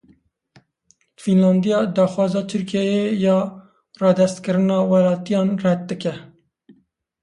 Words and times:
Fînlandiya 1.21 1.77
daxwaza 1.95 2.41
Tirkiyeyê 2.51 3.03
ya 3.25 3.37
radestkirina 4.01 4.77
welatiyan 4.89 5.49
red 5.63 5.81
dike. 5.89 6.13